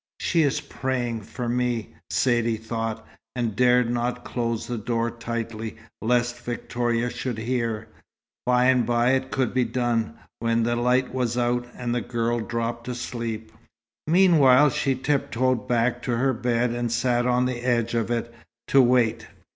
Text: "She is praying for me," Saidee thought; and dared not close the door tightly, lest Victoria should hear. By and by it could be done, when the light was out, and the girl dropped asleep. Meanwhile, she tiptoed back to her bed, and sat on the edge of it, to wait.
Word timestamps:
"She 0.19 0.41
is 0.41 0.61
praying 0.61 1.21
for 1.21 1.47
me," 1.47 1.93
Saidee 2.09 2.57
thought; 2.57 3.07
and 3.35 3.55
dared 3.55 3.91
not 3.91 4.25
close 4.25 4.65
the 4.65 4.79
door 4.79 5.11
tightly, 5.11 5.77
lest 6.01 6.39
Victoria 6.39 7.11
should 7.11 7.37
hear. 7.37 7.87
By 8.43 8.65
and 8.65 8.83
by 8.83 9.11
it 9.11 9.29
could 9.29 9.53
be 9.53 9.63
done, 9.63 10.15
when 10.39 10.63
the 10.63 10.75
light 10.75 11.13
was 11.13 11.37
out, 11.37 11.67
and 11.75 11.93
the 11.93 12.01
girl 12.01 12.39
dropped 12.39 12.87
asleep. 12.87 13.51
Meanwhile, 14.07 14.71
she 14.71 14.95
tiptoed 14.95 15.67
back 15.67 16.01
to 16.01 16.17
her 16.17 16.33
bed, 16.33 16.71
and 16.71 16.91
sat 16.91 17.27
on 17.27 17.45
the 17.45 17.59
edge 17.61 17.93
of 17.93 18.09
it, 18.09 18.33
to 18.69 18.81
wait. 18.81 19.27